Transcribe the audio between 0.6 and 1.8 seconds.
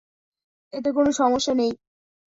এতে কোনো সমস্যা নেই।